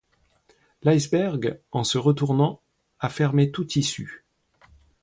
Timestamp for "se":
1.83-1.99